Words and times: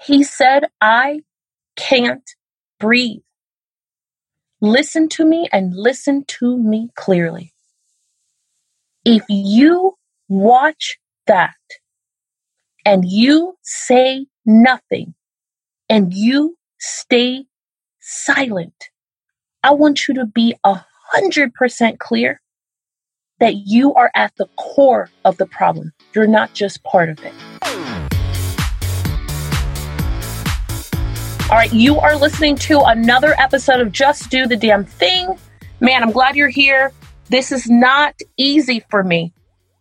He 0.00 0.22
said, 0.22 0.64
I 0.80 1.20
can't 1.76 2.28
breathe. 2.78 3.20
Listen 4.60 5.08
to 5.10 5.24
me 5.24 5.48
and 5.52 5.74
listen 5.74 6.24
to 6.26 6.56
me 6.56 6.88
clearly. 6.96 7.52
If 9.04 9.22
you 9.28 9.94
watch 10.28 10.98
that 11.26 11.54
and 12.84 13.04
you 13.04 13.56
say 13.62 14.26
nothing 14.44 15.14
and 15.88 16.12
you 16.12 16.56
stay 16.78 17.44
silent, 18.00 18.90
I 19.62 19.72
want 19.72 20.08
you 20.08 20.14
to 20.14 20.26
be 20.26 20.54
a 20.64 20.84
hundred 21.10 21.54
percent 21.54 22.00
clear 22.00 22.40
that 23.40 23.54
you 23.54 23.94
are 23.94 24.10
at 24.14 24.32
the 24.36 24.46
core 24.56 25.10
of 25.24 25.36
the 25.36 25.46
problem. 25.46 25.92
You're 26.14 26.26
not 26.26 26.54
just 26.54 26.82
part 26.82 27.10
of 27.10 27.18
it. 27.24 27.34
All 31.48 31.56
right, 31.56 31.72
you 31.72 32.00
are 32.00 32.16
listening 32.16 32.56
to 32.56 32.80
another 32.80 33.32
episode 33.38 33.80
of 33.80 33.92
Just 33.92 34.30
Do 34.30 34.48
the 34.48 34.56
Damn 34.56 34.84
Thing. 34.84 35.38
Man, 35.78 36.02
I'm 36.02 36.10
glad 36.10 36.34
you're 36.34 36.48
here. 36.48 36.92
This 37.28 37.52
is 37.52 37.70
not 37.70 38.16
easy 38.36 38.84
for 38.90 39.04
me. 39.04 39.32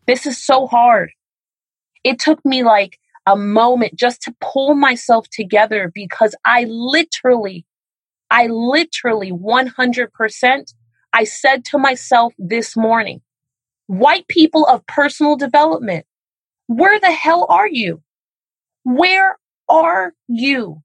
This 0.06 0.28
is 0.28 0.38
so 0.38 0.68
hard. 0.68 1.10
It 2.04 2.20
took 2.20 2.46
me 2.46 2.62
like 2.62 3.00
a 3.26 3.36
moment 3.36 3.96
just 3.96 4.22
to 4.22 4.36
pull 4.40 4.76
myself 4.76 5.28
together 5.32 5.92
because 5.92 6.36
I 6.46 6.68
literally, 6.70 7.66
I 8.30 8.46
literally 8.46 9.32
100%, 9.32 10.74
I 11.14 11.24
said 11.24 11.66
to 11.66 11.80
myself 11.80 12.36
this 12.38 12.78
morning, 12.78 13.22
white 13.88 14.28
people 14.28 14.68
of 14.68 14.86
personal 14.86 15.36
development, 15.36 16.06
where 16.68 17.00
the 17.00 17.12
hell 17.12 17.48
are 17.50 17.68
you? 17.68 18.04
Where 18.84 19.40
are 19.68 20.14
you? 20.28 20.84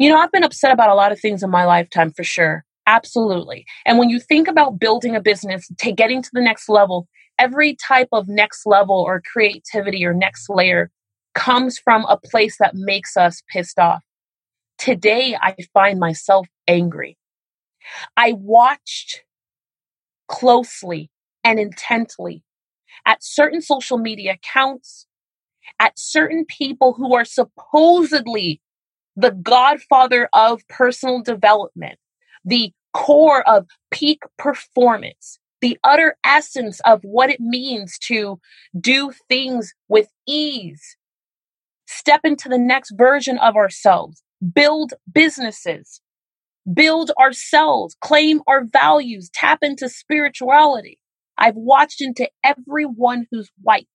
You 0.00 0.08
know, 0.08 0.16
I've 0.16 0.32
been 0.32 0.44
upset 0.44 0.72
about 0.72 0.88
a 0.88 0.94
lot 0.94 1.12
of 1.12 1.20
things 1.20 1.42
in 1.42 1.50
my 1.50 1.66
lifetime 1.66 2.10
for 2.10 2.24
sure. 2.24 2.64
Absolutely. 2.86 3.66
And 3.84 3.98
when 3.98 4.08
you 4.08 4.18
think 4.18 4.48
about 4.48 4.78
building 4.78 5.14
a 5.14 5.20
business, 5.20 5.68
getting 5.94 6.22
to 6.22 6.30
the 6.32 6.40
next 6.40 6.70
level, 6.70 7.06
every 7.38 7.76
type 7.76 8.08
of 8.10 8.26
next 8.26 8.62
level 8.64 8.96
or 8.96 9.20
creativity 9.30 10.02
or 10.06 10.14
next 10.14 10.48
layer 10.48 10.90
comes 11.34 11.78
from 11.78 12.06
a 12.06 12.16
place 12.16 12.56
that 12.60 12.74
makes 12.74 13.14
us 13.18 13.42
pissed 13.52 13.78
off. 13.78 14.02
Today, 14.78 15.36
I 15.38 15.54
find 15.74 16.00
myself 16.00 16.46
angry. 16.66 17.18
I 18.16 18.32
watched 18.32 19.22
closely 20.28 21.10
and 21.44 21.60
intently 21.60 22.42
at 23.06 23.22
certain 23.22 23.60
social 23.60 23.98
media 23.98 24.32
accounts, 24.32 25.06
at 25.78 25.98
certain 25.98 26.46
people 26.46 26.94
who 26.94 27.14
are 27.14 27.26
supposedly 27.26 28.62
the 29.16 29.30
godfather 29.30 30.28
of 30.32 30.66
personal 30.68 31.22
development, 31.22 31.98
the 32.44 32.72
core 32.92 33.48
of 33.48 33.66
peak 33.90 34.22
performance, 34.38 35.38
the 35.60 35.78
utter 35.84 36.16
essence 36.24 36.80
of 36.86 37.00
what 37.02 37.30
it 37.30 37.40
means 37.40 37.98
to 37.98 38.40
do 38.78 39.12
things 39.28 39.72
with 39.88 40.08
ease, 40.26 40.96
step 41.86 42.20
into 42.24 42.48
the 42.48 42.58
next 42.58 42.92
version 42.96 43.38
of 43.38 43.56
ourselves, 43.56 44.22
build 44.54 44.94
businesses, 45.12 46.00
build 46.72 47.10
ourselves, 47.20 47.96
claim 48.00 48.40
our 48.46 48.64
values, 48.64 49.30
tap 49.34 49.58
into 49.62 49.88
spirituality. 49.88 50.98
I've 51.36 51.56
watched 51.56 52.00
into 52.00 52.28
everyone 52.44 53.26
who's 53.30 53.50
white. 53.62 53.88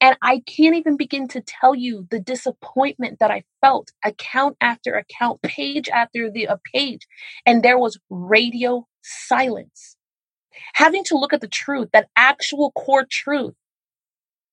And 0.00 0.16
I 0.22 0.40
can't 0.46 0.76
even 0.76 0.96
begin 0.96 1.28
to 1.28 1.42
tell 1.42 1.74
you 1.74 2.06
the 2.10 2.20
disappointment 2.20 3.18
that 3.20 3.30
I 3.30 3.44
felt 3.60 3.92
account 4.04 4.56
after 4.60 4.94
account, 4.94 5.42
page 5.42 5.88
after 5.88 6.30
the 6.30 6.44
a 6.44 6.60
page. 6.74 7.06
And 7.46 7.62
there 7.62 7.78
was 7.78 7.98
radio 8.10 8.86
silence. 9.02 9.96
Having 10.74 11.04
to 11.04 11.18
look 11.18 11.32
at 11.32 11.40
the 11.40 11.48
truth, 11.48 11.88
that 11.92 12.08
actual 12.16 12.72
core 12.72 13.06
truth, 13.10 13.54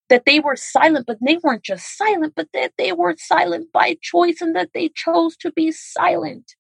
that 0.10 0.24
they 0.26 0.40
were 0.40 0.56
silent, 0.56 1.06
but 1.08 1.18
they 1.26 1.38
weren't 1.44 1.64
just 1.64 1.98
silent, 1.98 2.34
but 2.36 2.48
that 2.54 2.74
they 2.78 2.92
were 2.94 3.16
silent 3.18 3.72
by 3.74 3.98
choice 4.02 4.42
and 4.42 4.56
that 4.56 4.70
they 4.74 4.90
chose 4.96 5.38
to 5.38 5.52
be 5.52 5.72
silent. 5.72 6.56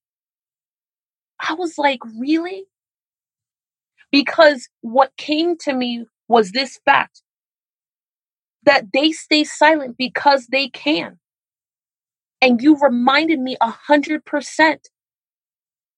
I 1.39 1.53
was 1.53 1.77
like, 1.77 1.99
really? 2.19 2.65
Because 4.11 4.69
what 4.81 5.11
came 5.17 5.57
to 5.59 5.73
me 5.73 6.05
was 6.27 6.51
this 6.51 6.79
fact 6.85 7.21
that 8.65 8.93
they 8.93 9.11
stay 9.11 9.43
silent 9.43 9.97
because 9.97 10.47
they 10.47 10.69
can. 10.69 11.19
And 12.41 12.61
you 12.61 12.77
reminded 12.79 13.39
me 13.39 13.57
a 13.61 13.71
hundred 13.71 14.25
percent 14.25 14.89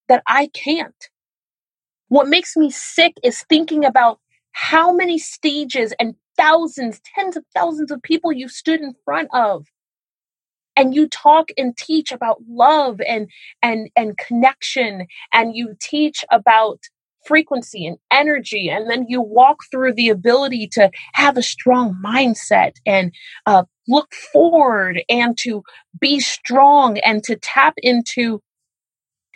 that 0.10 0.24
I 0.28 0.48
can't. 0.54 1.10
What 2.10 2.28
makes 2.28 2.56
me 2.56 2.70
sick 2.70 3.14
is 3.24 3.44
thinking 3.50 3.86
about 3.86 4.20
how 4.54 4.94
many 4.94 5.20
stages 5.20 5.94
and 6.00 6.16
thousands, 6.38 7.02
tens 7.16 7.38
of 7.38 7.46
thousands 7.56 7.92
of 7.92 8.02
people 8.02 8.32
you 8.32 8.48
stood 8.48 8.82
in 8.82 8.96
front 9.06 9.30
of 9.34 9.66
and 10.76 10.96
you 10.96 11.08
talk 11.08 11.50
and 11.58 11.76
teach 11.76 12.12
about 12.12 12.38
love 12.48 13.02
and 13.02 13.30
and 13.62 13.90
and 13.96 14.18
connection 14.18 15.08
and 15.34 15.56
you 15.56 15.76
teach 15.82 16.24
about 16.32 16.80
frequency 17.28 17.86
and 17.86 17.98
energy. 18.12 18.70
And 18.70 18.90
then 18.90 19.06
you 19.08 19.22
walk 19.22 19.58
through 19.70 19.94
the 19.94 20.10
ability 20.10 20.68
to 20.74 20.90
have 21.14 21.38
a 21.38 21.44
strong 21.44 22.00
mindset 22.04 22.74
and 22.86 23.12
uh, 23.46 23.64
look 23.88 24.14
forward 24.14 25.02
and 25.10 25.38
to 25.40 25.64
be 26.00 26.20
strong 26.20 26.98
and 27.00 27.24
to 27.26 27.36
tap 27.36 27.74
into. 27.78 28.42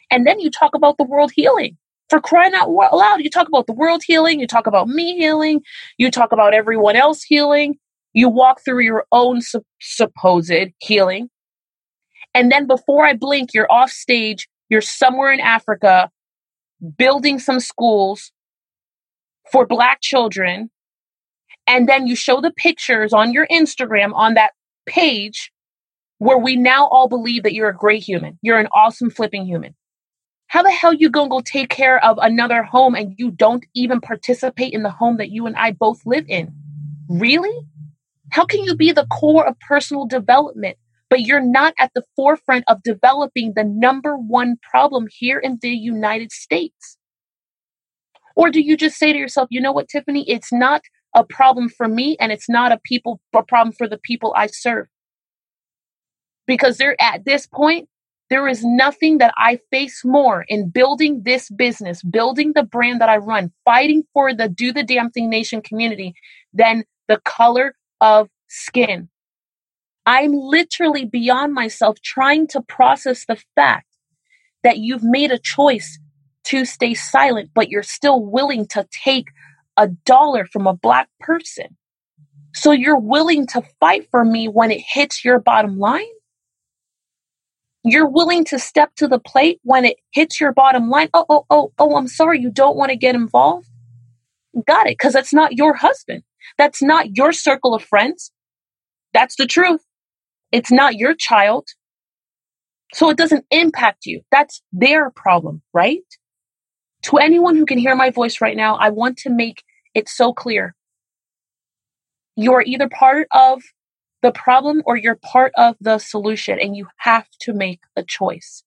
And 0.10 0.26
then 0.26 0.40
you 0.40 0.50
talk 0.50 0.76
about 0.76 0.98
the 0.98 1.04
world 1.04 1.32
healing. 1.36 1.78
For 2.10 2.20
crying 2.20 2.54
out 2.54 2.70
loud, 2.70 3.22
you 3.22 3.30
talk 3.30 3.48
about 3.48 3.68
the 3.68 3.74
world 3.74 4.02
healing, 4.06 4.42
you 4.42 4.48
talk 4.48 4.68
about 4.68 4.90
me 4.90 5.18
healing, 5.18 5.62
you 5.98 6.12
talk 6.12 6.34
about 6.34 6.54
everyone 6.54 6.98
else 6.98 7.24
healing, 7.24 7.76
you 8.12 8.28
walk 8.28 8.60
through 8.66 8.84
your 8.84 9.06
own 9.14 9.40
su- 9.40 9.64
supposed 9.80 10.74
healing. 10.80 11.30
And 12.34 12.52
then 12.52 12.68
before 12.68 13.06
I 13.06 13.14
blink, 13.14 13.54
you're 13.54 13.72
off 13.72 13.92
stage, 13.92 14.50
you're 14.70 14.82
somewhere 14.82 15.32
in 15.32 15.40
Africa 15.40 16.10
building 16.98 17.40
some 17.40 17.60
schools 17.60 18.32
for 19.52 19.66
black 19.66 20.00
children 20.02 20.70
and 21.68 21.88
then 21.88 22.08
you 22.08 22.16
show 22.16 22.42
the 22.42 22.52
pictures 22.52 23.14
on 23.14 23.34
your 23.34 23.48
Instagram 23.48 24.14
on 24.14 24.34
that 24.34 24.52
page 24.86 25.52
where 26.18 26.38
we 26.38 26.56
now 26.56 26.88
all 26.88 27.08
believe 27.08 27.44
that 27.44 27.54
you're 27.54 27.70
a 27.70 27.76
great 27.76 28.04
human. 28.04 28.38
You're 28.42 28.60
an 28.60 28.68
awesome 28.74 29.10
flipping 29.10 29.46
human. 29.46 29.76
How 30.48 30.64
the 30.64 30.72
hell 30.72 30.94
you 30.94 31.10
gonna 31.10 31.30
go 31.30 31.42
take 31.42 31.70
care 31.70 32.04
of 32.04 32.20
another 32.22 32.62
home 32.64 32.94
and 32.94 33.16
you 33.18 33.32
don't 33.32 33.66
even 33.74 34.02
participate 34.02 34.74
in 34.74 34.84
the 34.84 34.90
home 34.90 35.18
that 35.18 35.32
you 35.32 35.46
and 35.46 35.56
I 35.56 35.72
both 35.72 36.02
live 36.06 36.26
in? 36.28 36.54
Really? 37.10 37.68
How 38.32 38.46
can 38.46 38.64
you 38.64 38.76
be 38.76 38.92
the 38.92 39.06
core 39.06 39.48
of 39.48 39.60
personal 39.60 40.06
development 40.06 40.78
but 41.12 41.22
you're 41.22 41.46
not 41.46 41.76
at 41.78 41.92
the 41.94 42.04
forefront 42.16 42.64
of 42.70 42.82
developing 42.84 43.54
the 43.56 43.66
number 43.66 44.16
one 44.16 44.56
problem 44.64 45.08
here 45.12 45.38
in 45.38 45.60
the 45.62 45.70
United 45.70 46.32
States? 46.32 46.98
Or 48.36 48.50
do 48.50 48.62
you 48.62 48.78
just 48.78 48.98
say 48.98 49.14
to 49.14 49.20
yourself, 49.20 49.50
you 49.52 49.62
know 49.62 49.74
what, 49.74 49.90
Tiffany, 49.90 50.28
it's 50.30 50.54
not 50.54 50.82
a 51.14 51.26
problem 51.26 51.70
for 51.70 51.90
me 51.90 52.16
and 52.20 52.32
it's 52.32 52.50
not 52.50 52.72
a 52.72 52.80
people 52.86 53.20
a 53.36 53.44
problem 53.44 53.74
for 53.74 53.90
the 53.90 54.00
people 54.00 54.34
I 54.38 54.48
serve. 54.48 54.88
Because 56.48 56.78
they're 56.78 57.00
at 57.02 57.26
this 57.26 57.46
point, 57.46 57.90
there 58.30 58.48
is 58.48 58.64
nothing 58.64 59.18
that 59.18 59.34
I 59.38 59.60
face 59.70 60.04
more 60.06 60.46
in 60.48 60.70
building 60.70 61.24
this 61.26 61.50
business, 61.50 62.02
building 62.02 62.54
the 62.56 62.64
brand 62.64 63.02
that 63.02 63.10
I 63.10 63.18
run, 63.18 63.52
fighting 63.66 64.04
for 64.14 64.34
the 64.34 64.48
Do 64.48 64.72
the 64.72 64.84
Damn 64.84 65.12
Thing 65.12 65.30
Nation 65.30 65.62
community 65.62 66.14
than 66.54 66.86
the 67.10 67.20
color 67.26 67.76
of 68.00 68.30
skin. 68.48 69.10
I'm 70.06 70.34
literally 70.34 71.06
beyond 71.06 71.54
myself 71.54 72.02
trying 72.02 72.48
to 72.48 72.62
process 72.62 73.26
the 73.26 73.42
fact 73.56 73.88
that 74.64 74.78
you've 74.78 75.04
made 75.04 75.32
a 75.32 75.40
choice 75.40 76.00
to 76.46 76.66
stay 76.66 76.94
silent, 76.94 77.52
but 77.54 77.70
you're 77.70 77.84
still 77.84 78.24
willing 78.24 78.66
to 78.68 78.88
take 78.92 79.28
a 79.78 79.88
dollar 79.88 80.46
from 80.46 80.68
a 80.68 80.74
black 80.74 81.10
person. 81.20 81.78
So 82.54 82.72
you're 82.72 83.00
willing 83.00 83.48
to 83.48 83.62
fight 83.80 84.08
for 84.12 84.26
me 84.26 84.48
when 84.48 84.72
it 84.72 84.82
hits 84.86 85.24
your 85.24 85.40
bottom 85.40 85.78
line? 85.78 86.04
You're 87.84 88.10
willing 88.10 88.44
to 88.46 88.60
step 88.60 88.94
to 88.98 89.08
the 89.08 89.20
plate 89.20 89.60
when 89.64 89.86
it 89.86 89.98
hits 90.12 90.40
your 90.40 90.52
bottom 90.52 90.90
line? 90.90 91.10
Oh, 91.14 91.26
oh, 91.30 91.46
oh, 91.50 91.72
oh, 91.80 91.96
I'm 91.96 92.08
sorry, 92.08 92.40
you 92.40 92.52
don't 92.52 92.78
want 92.78 92.92
to 92.92 92.98
get 92.98 93.16
involved? 93.16 93.68
Got 94.68 94.88
it, 94.88 94.98
because 94.98 95.14
that's 95.14 95.34
not 95.34 95.54
your 95.54 95.74
husband. 95.74 96.24
That's 96.58 96.82
not 96.82 97.16
your 97.16 97.32
circle 97.32 97.74
of 97.74 97.84
friends. 97.84 98.32
That's 99.14 99.36
the 99.36 99.48
truth. 99.48 99.82
It's 100.52 100.72
not 100.72 100.96
your 100.96 101.16
child. 101.16 101.68
So 102.94 103.10
it 103.10 103.18
doesn't 103.18 103.46
impact 103.52 104.06
you. 104.06 104.22
That's 104.32 104.62
their 104.74 105.12
problem, 105.12 105.62
right? 105.74 106.02
To 107.04 107.18
anyone 107.18 107.56
who 107.56 107.66
can 107.66 107.78
hear 107.78 107.96
my 107.96 108.12
voice 108.12 108.42
right 108.42 108.58
now, 108.58 108.76
I 108.76 108.90
want 108.90 109.18
to 109.20 109.30
make 109.30 109.64
it 109.96 110.10
so 110.10 110.34
clear. 110.34 110.76
You 112.36 112.54
are 112.54 112.62
either 112.62 112.90
part 112.90 113.28
of 113.32 113.62
the 114.22 114.32
problem 114.32 114.84
or 114.86 114.98
you're 114.98 115.16
part 115.16 115.52
of 115.58 115.76
the 115.82 115.98
solution 115.98 116.60
and 116.60 116.76
you 116.76 116.88
have 116.98 117.28
to 117.42 117.54
make 117.54 117.82
a 117.96 118.04
choice. 118.04 118.64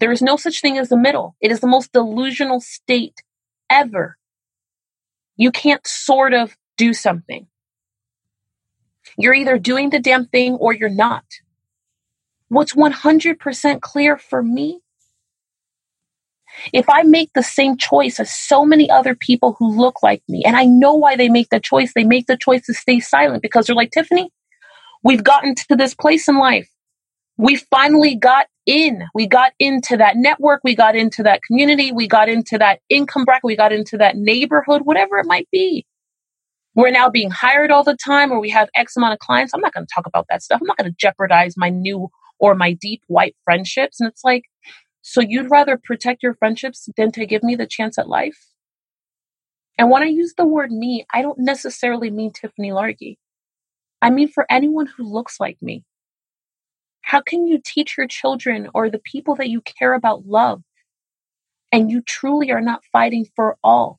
There 0.00 0.12
is 0.12 0.22
no 0.22 0.36
such 0.36 0.60
thing 0.60 0.78
as 0.78 0.88
the 0.88 0.96
middle. 0.96 1.36
It 1.40 1.50
is 1.50 1.60
the 1.60 1.66
most 1.66 1.92
delusional 1.92 2.60
state 2.60 3.22
ever. 3.68 4.16
You 5.36 5.50
can't 5.50 5.86
sort 5.86 6.34
of 6.34 6.56
do 6.76 6.94
something. 6.94 7.46
You're 9.18 9.34
either 9.34 9.58
doing 9.58 9.90
the 9.90 9.98
damn 9.98 10.26
thing 10.26 10.54
or 10.54 10.72
you're 10.72 10.88
not. 10.88 11.24
What's 12.48 12.74
100% 12.74 13.80
clear 13.80 14.16
for 14.16 14.42
me 14.42 14.80
if 16.72 16.88
I 16.88 17.02
make 17.02 17.32
the 17.34 17.42
same 17.42 17.76
choice 17.76 18.18
as 18.20 18.34
so 18.34 18.64
many 18.64 18.90
other 18.90 19.14
people 19.14 19.56
who 19.58 19.76
look 19.76 20.02
like 20.02 20.22
me, 20.28 20.44
and 20.44 20.56
I 20.56 20.64
know 20.64 20.94
why 20.94 21.16
they 21.16 21.28
make 21.28 21.50
the 21.50 21.60
choice, 21.60 21.92
they 21.94 22.04
make 22.04 22.26
the 22.26 22.36
choice 22.36 22.66
to 22.66 22.74
stay 22.74 23.00
silent 23.00 23.42
because 23.42 23.66
they're 23.66 23.76
like, 23.76 23.90
Tiffany, 23.90 24.30
we've 25.04 25.24
gotten 25.24 25.54
to 25.54 25.76
this 25.76 25.94
place 25.94 26.28
in 26.28 26.38
life. 26.38 26.68
We 27.36 27.56
finally 27.56 28.16
got 28.16 28.46
in. 28.66 29.04
We 29.14 29.26
got 29.26 29.52
into 29.58 29.96
that 29.96 30.16
network. 30.16 30.60
We 30.64 30.76
got 30.76 30.96
into 30.96 31.22
that 31.24 31.42
community. 31.42 31.92
We 31.92 32.08
got 32.08 32.28
into 32.28 32.58
that 32.58 32.80
income 32.88 33.24
bracket. 33.24 33.44
We 33.44 33.56
got 33.56 33.72
into 33.72 33.98
that 33.98 34.16
neighborhood, 34.16 34.82
whatever 34.84 35.18
it 35.18 35.26
might 35.26 35.48
be. 35.52 35.86
We're 36.78 36.92
now 36.92 37.10
being 37.10 37.32
hired 37.32 37.72
all 37.72 37.82
the 37.82 37.96
time, 37.96 38.30
or 38.30 38.38
we 38.38 38.50
have 38.50 38.68
X 38.76 38.96
amount 38.96 39.12
of 39.12 39.18
clients. 39.18 39.52
I'm 39.52 39.60
not 39.60 39.74
going 39.74 39.84
to 39.84 39.92
talk 39.92 40.06
about 40.06 40.26
that 40.30 40.44
stuff. 40.44 40.60
I'm 40.60 40.66
not 40.68 40.76
going 40.76 40.88
to 40.88 40.96
jeopardize 40.96 41.56
my 41.56 41.70
new 41.70 42.08
or 42.38 42.54
my 42.54 42.72
deep 42.72 43.02
white 43.08 43.34
friendships. 43.42 43.98
And 43.98 44.08
it's 44.08 44.22
like, 44.22 44.44
so 45.02 45.20
you'd 45.20 45.50
rather 45.50 45.76
protect 45.76 46.22
your 46.22 46.34
friendships 46.34 46.88
than 46.96 47.10
to 47.10 47.26
give 47.26 47.42
me 47.42 47.56
the 47.56 47.66
chance 47.66 47.98
at 47.98 48.08
life? 48.08 48.38
And 49.76 49.90
when 49.90 50.04
I 50.04 50.06
use 50.06 50.34
the 50.36 50.44
word 50.44 50.70
me, 50.70 51.04
I 51.12 51.20
don't 51.20 51.40
necessarily 51.40 52.12
mean 52.12 52.32
Tiffany 52.32 52.70
Largie. 52.70 53.16
I 54.00 54.10
mean 54.10 54.28
for 54.28 54.46
anyone 54.48 54.86
who 54.86 55.02
looks 55.02 55.40
like 55.40 55.58
me. 55.60 55.82
How 57.00 57.20
can 57.20 57.48
you 57.48 57.60
teach 57.60 57.98
your 57.98 58.06
children 58.06 58.68
or 58.72 58.88
the 58.88 59.00
people 59.00 59.34
that 59.34 59.48
you 59.48 59.62
care 59.62 59.94
about 59.94 60.26
love 60.26 60.62
and 61.72 61.90
you 61.90 62.02
truly 62.02 62.52
are 62.52 62.60
not 62.60 62.84
fighting 62.92 63.26
for 63.34 63.56
all? 63.64 63.98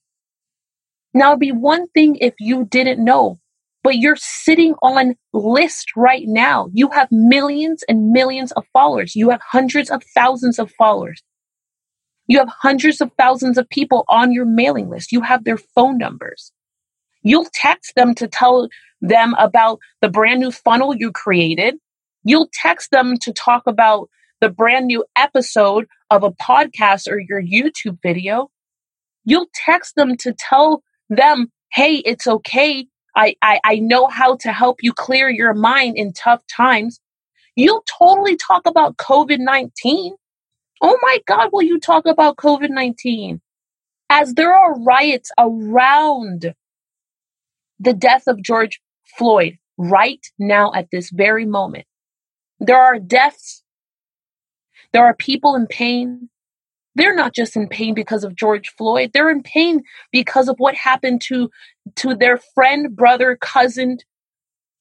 Now, 1.13 1.29
it'd 1.29 1.39
be 1.39 1.51
one 1.51 1.87
thing 1.89 2.17
if 2.17 2.35
you 2.39 2.65
didn't 2.65 3.03
know 3.03 3.39
but 3.83 3.97
you're 3.97 4.17
sitting 4.17 4.73
on 4.81 5.15
list 5.33 5.91
right 5.95 6.25
now. 6.25 6.69
You 6.73 6.89
have 6.89 7.07
millions 7.11 7.83
and 7.87 8.11
millions 8.11 8.51
of 8.53 8.65
followers. 8.73 9.15
You 9.15 9.29
have 9.29 9.41
hundreds 9.41 9.89
of 9.89 10.03
thousands 10.13 10.59
of 10.59 10.71
followers. 10.71 11.23
You 12.27 12.39
have 12.39 12.49
hundreds 12.49 13.01
of 13.01 13.11
thousands 13.17 13.57
of 13.57 13.69
people 13.69 14.05
on 14.09 14.31
your 14.31 14.45
mailing 14.45 14.89
list. 14.89 15.11
You 15.11 15.21
have 15.21 15.43
their 15.43 15.57
phone 15.57 15.97
numbers. 15.97 16.51
You'll 17.23 17.47
text 17.53 17.93
them 17.95 18.13
to 18.15 18.27
tell 18.27 18.69
them 19.01 19.33
about 19.39 19.79
the 20.01 20.09
brand 20.09 20.41
new 20.41 20.51
funnel 20.51 20.95
you 20.95 21.11
created. 21.11 21.75
You'll 22.23 22.49
text 22.53 22.91
them 22.91 23.17
to 23.21 23.33
talk 23.33 23.63
about 23.65 24.09
the 24.41 24.49
brand 24.49 24.87
new 24.87 25.05
episode 25.17 25.87
of 26.09 26.23
a 26.23 26.31
podcast 26.31 27.09
or 27.09 27.19
your 27.19 27.41
YouTube 27.41 27.97
video. 28.03 28.49
You'll 29.25 29.47
text 29.65 29.95
them 29.95 30.15
to 30.17 30.33
tell 30.37 30.83
them, 31.09 31.51
hey, 31.71 31.95
it's 31.97 32.27
okay 32.27 32.87
I, 33.15 33.35
I, 33.41 33.59
I 33.63 33.75
know 33.79 34.07
how 34.07 34.35
to 34.37 34.51
help 34.51 34.79
you 34.81 34.93
clear 34.93 35.29
your 35.29 35.53
mind 35.53 35.97
in 35.97 36.13
tough 36.13 36.41
times. 36.47 36.99
You'll 37.55 37.83
totally 37.99 38.37
talk 38.37 38.65
about 38.65 38.97
COVID 38.97 39.39
19. 39.39 40.15
Oh 40.81 40.97
my 41.01 41.19
God, 41.27 41.49
will 41.51 41.63
you 41.63 41.79
talk 41.79 42.05
about 42.05 42.37
COVID 42.37 42.69
19? 42.69 43.41
As 44.09 44.33
there 44.35 44.53
are 44.53 44.79
riots 44.81 45.31
around 45.37 46.53
the 47.79 47.93
death 47.93 48.23
of 48.27 48.41
George 48.41 48.79
Floyd 49.17 49.57
right 49.77 50.25
now 50.37 50.71
at 50.73 50.87
this 50.91 51.09
very 51.09 51.45
moment, 51.45 51.85
there 52.59 52.79
are 52.79 52.99
deaths, 52.99 53.63
there 54.93 55.03
are 55.03 55.13
people 55.13 55.55
in 55.55 55.67
pain, 55.67 56.29
they're 56.99 57.15
not 57.15 57.35
just 57.35 57.55
in 57.55 57.67
pain 57.69 57.95
because 57.95 58.23
of 58.23 58.35
George 58.35 58.69
Floyd. 58.77 59.11
They're 59.13 59.29
in 59.31 59.43
pain 59.43 59.83
because 60.11 60.49
of 60.49 60.57
what 60.59 60.75
happened 60.75 61.21
to 61.27 61.49
to 61.97 62.15
their 62.15 62.39
friend, 62.55 62.95
brother, 62.95 63.37
cousin, 63.39 63.99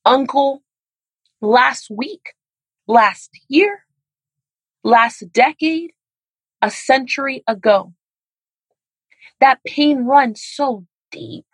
uncle 0.05 0.63
last 1.41 1.89
week, 1.91 2.35
last 2.87 3.31
year, 3.49 3.85
last 4.85 5.25
decade, 5.33 5.93
a 6.63 6.71
century 6.71 7.45
ago. 7.49 7.95
That 9.41 9.61
pain 9.67 10.05
runs 10.05 10.43
so 10.43 10.87
deep. 11.13 11.45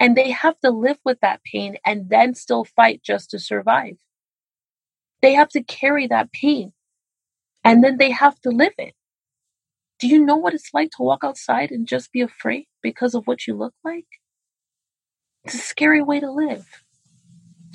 And 0.00 0.16
they 0.16 0.30
have 0.30 0.58
to 0.60 0.70
live 0.70 0.98
with 1.04 1.20
that 1.20 1.42
pain 1.44 1.76
and 1.84 2.08
then 2.10 2.34
still 2.34 2.64
fight 2.64 3.02
just 3.04 3.30
to 3.30 3.38
survive. 3.38 3.96
They 5.22 5.34
have 5.34 5.50
to 5.50 5.62
carry 5.62 6.06
that 6.08 6.32
pain 6.32 6.72
and 7.64 7.84
then 7.84 7.98
they 7.98 8.10
have 8.10 8.40
to 8.40 8.50
live 8.50 8.72
it. 8.78 8.94
Do 10.00 10.08
you 10.08 10.24
know 10.24 10.36
what 10.36 10.54
it's 10.54 10.72
like 10.72 10.90
to 10.92 11.02
walk 11.02 11.22
outside 11.22 11.70
and 11.70 11.86
just 11.86 12.10
be 12.10 12.22
afraid 12.22 12.66
because 12.82 13.14
of 13.14 13.26
what 13.26 13.46
you 13.46 13.54
look 13.54 13.74
like? 13.84 14.06
It's 15.44 15.54
a 15.54 15.58
scary 15.58 16.02
way 16.02 16.20
to 16.20 16.30
live. 16.30 16.66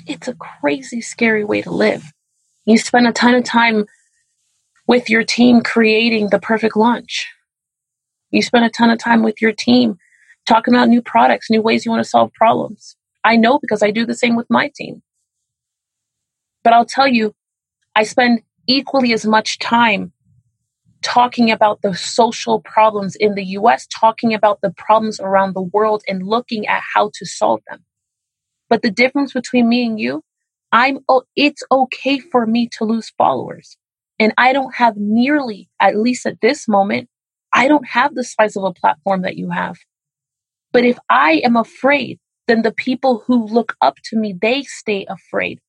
It's 0.06 0.28
a 0.28 0.34
crazy, 0.34 1.00
scary 1.00 1.44
way 1.44 1.62
to 1.62 1.70
live. 1.70 2.12
You 2.64 2.78
spend 2.78 3.06
a 3.06 3.12
ton 3.12 3.34
of 3.34 3.44
time 3.44 3.86
with 4.88 5.08
your 5.08 5.24
team 5.24 5.62
creating 5.62 6.30
the 6.30 6.40
perfect 6.40 6.76
lunch. 6.76 7.28
You 8.30 8.42
spend 8.42 8.64
a 8.64 8.70
ton 8.70 8.90
of 8.90 8.98
time 8.98 9.22
with 9.22 9.40
your 9.40 9.52
team 9.52 9.98
talking 10.46 10.74
about 10.74 10.88
new 10.88 11.02
products, 11.02 11.48
new 11.50 11.62
ways 11.62 11.84
you 11.84 11.92
want 11.92 12.02
to 12.02 12.08
solve 12.10 12.32
problems. 12.32 12.96
I 13.24 13.36
know 13.36 13.58
because 13.60 13.82
I 13.82 13.92
do 13.92 14.04
the 14.04 14.14
same 14.14 14.36
with 14.36 14.46
my 14.50 14.70
team. 14.74 15.02
But 16.64 16.72
I'll 16.72 16.86
tell 16.86 17.06
you, 17.06 17.34
I 17.94 18.02
spend 18.02 18.42
equally 18.66 19.12
as 19.12 19.24
much 19.24 19.60
time 19.60 20.12
talking 21.02 21.50
about 21.50 21.82
the 21.82 21.94
social 21.94 22.60
problems 22.60 23.16
in 23.16 23.34
the 23.34 23.44
US, 23.44 23.86
talking 23.86 24.34
about 24.34 24.60
the 24.60 24.72
problems 24.76 25.20
around 25.20 25.54
the 25.54 25.62
world, 25.62 26.02
and 26.08 26.26
looking 26.26 26.66
at 26.66 26.82
how 26.94 27.10
to 27.14 27.26
solve 27.26 27.60
them. 27.68 27.84
But 28.68 28.82
the 28.82 28.90
difference 28.90 29.32
between 29.32 29.68
me 29.68 29.86
and 29.86 29.98
you, 30.00 30.22
I'm 30.72 30.98
oh, 31.08 31.22
it's 31.36 31.62
okay 31.70 32.18
for 32.18 32.46
me 32.46 32.68
to 32.78 32.84
lose 32.84 33.12
followers. 33.16 33.76
And 34.18 34.32
I 34.38 34.52
don't 34.52 34.74
have 34.74 34.96
nearly, 34.96 35.68
at 35.78 35.96
least 35.96 36.26
at 36.26 36.40
this 36.40 36.66
moment, 36.66 37.08
I 37.52 37.68
don't 37.68 37.86
have 37.86 38.14
the 38.14 38.24
size 38.24 38.56
of 38.56 38.64
a 38.64 38.72
platform 38.72 39.22
that 39.22 39.36
you 39.36 39.50
have. 39.50 39.76
But 40.72 40.84
if 40.84 40.98
I 41.08 41.42
am 41.44 41.56
afraid, 41.56 42.18
then 42.48 42.62
the 42.62 42.72
people 42.72 43.22
who 43.26 43.46
look 43.46 43.76
up 43.80 43.96
to 44.04 44.16
me, 44.16 44.34
they 44.40 44.62
stay 44.62 45.06
afraid. 45.08 45.60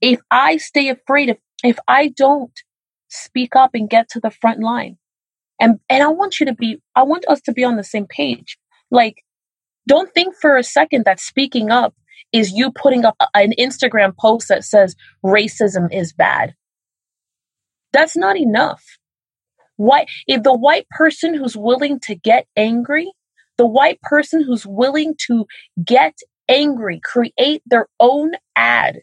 If 0.00 0.20
I 0.30 0.56
stay 0.56 0.88
afraid, 0.88 1.30
if, 1.30 1.38
if 1.64 1.78
I 1.88 2.08
don't 2.08 2.52
speak 3.08 3.56
up 3.56 3.70
and 3.74 3.90
get 3.90 4.08
to 4.10 4.20
the 4.20 4.30
front 4.30 4.60
line. 4.60 4.98
And 5.60 5.80
and 5.88 6.02
I 6.02 6.08
want 6.08 6.40
you 6.40 6.46
to 6.46 6.54
be 6.54 6.80
I 6.94 7.02
want 7.02 7.26
us 7.28 7.40
to 7.42 7.52
be 7.52 7.64
on 7.64 7.76
the 7.76 7.84
same 7.84 8.06
page. 8.06 8.58
Like 8.90 9.24
don't 9.86 10.12
think 10.12 10.34
for 10.40 10.56
a 10.56 10.62
second 10.62 11.04
that 11.04 11.20
speaking 11.20 11.70
up 11.70 11.94
is 12.32 12.52
you 12.52 12.70
putting 12.70 13.04
up 13.04 13.16
an 13.34 13.52
Instagram 13.58 14.16
post 14.16 14.48
that 14.48 14.64
says 14.64 14.94
racism 15.24 15.92
is 15.92 16.12
bad. 16.12 16.54
That's 17.92 18.16
not 18.16 18.36
enough. 18.36 18.84
Why 19.76 20.06
if 20.26 20.42
the 20.42 20.56
white 20.56 20.88
person 20.90 21.34
who's 21.34 21.56
willing 21.56 22.00
to 22.00 22.14
get 22.14 22.46
angry, 22.56 23.10
the 23.56 23.66
white 23.66 24.00
person 24.02 24.42
who's 24.42 24.66
willing 24.66 25.14
to 25.26 25.46
get 25.84 26.18
angry, 26.48 27.00
create 27.02 27.62
their 27.66 27.86
own 28.00 28.32
ad 28.56 29.00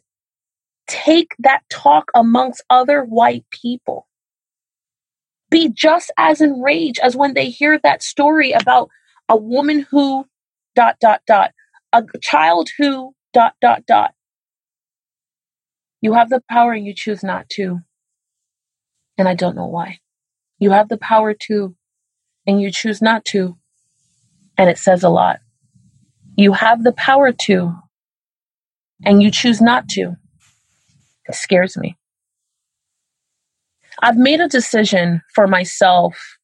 take 0.88 1.36
that 1.40 1.62
talk 1.70 2.12
amongst 2.16 2.64
other 2.70 3.04
white 3.04 3.46
people. 3.52 4.08
Be 5.50 5.70
just 5.70 6.12
as 6.18 6.42
enraged 6.42 7.00
as 7.02 7.16
when 7.16 7.34
they 7.34 7.50
hear 7.50 7.80
that 7.80 8.04
story 8.04 8.52
about 8.52 8.90
a 9.30 9.38
woman 9.38 9.86
who, 9.90 10.26
dot, 10.76 10.98
dot, 11.00 11.22
dot, 11.28 11.52
a 11.94 12.04
child 12.22 12.70
who, 12.78 13.14
dot, 13.34 13.54
dot, 13.62 13.86
dot. 13.86 14.14
You 16.02 16.14
have 16.14 16.30
the 16.30 16.44
power 16.50 16.74
and 16.74 16.86
you 16.86 16.94
choose 16.94 17.24
not 17.24 17.50
to. 17.52 17.80
And 19.18 19.28
I 19.28 19.34
don't 19.34 19.56
know 19.56 19.68
why. 19.68 20.00
You 20.60 20.72
have 20.72 20.90
the 20.90 20.98
power 20.98 21.34
to, 21.48 21.76
and 22.46 22.62
you 22.62 22.72
choose 22.72 23.02
not 23.02 23.26
to. 23.26 23.58
And 24.58 24.70
it 24.70 24.78
says 24.78 25.04
a 25.04 25.10
lot. 25.10 25.40
You 26.38 26.54
have 26.54 26.84
the 26.84 26.94
power 26.94 27.32
to, 27.32 27.76
and 29.04 29.22
you 29.24 29.32
choose 29.32 29.62
not 29.62 29.88
to. 29.90 30.16
It 31.28 31.36
scares 31.36 31.78
me. 31.78 31.98
I've 34.02 34.18
made 34.18 34.42
a 34.42 34.48
decision 34.48 35.22
for 35.34 35.48
myself, 35.48 36.38